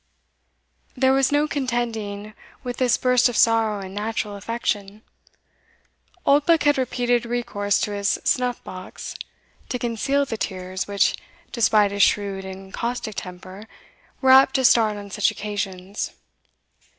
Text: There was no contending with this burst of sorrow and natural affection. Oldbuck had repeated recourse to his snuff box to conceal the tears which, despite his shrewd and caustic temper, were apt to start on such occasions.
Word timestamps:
There 0.97 1.13
was 1.13 1.31
no 1.31 1.47
contending 1.47 2.33
with 2.63 2.77
this 2.77 2.97
burst 2.97 3.29
of 3.29 3.37
sorrow 3.37 3.81
and 3.81 3.93
natural 3.93 4.35
affection. 4.35 5.03
Oldbuck 6.25 6.63
had 6.63 6.79
repeated 6.79 7.23
recourse 7.23 7.79
to 7.81 7.91
his 7.91 8.19
snuff 8.23 8.63
box 8.63 9.13
to 9.69 9.77
conceal 9.77 10.25
the 10.25 10.37
tears 10.37 10.87
which, 10.87 11.13
despite 11.51 11.91
his 11.91 12.01
shrewd 12.01 12.45
and 12.45 12.73
caustic 12.73 13.13
temper, 13.13 13.67
were 14.21 14.31
apt 14.31 14.55
to 14.55 14.65
start 14.65 14.97
on 14.97 15.11
such 15.11 15.29
occasions. 15.29 16.09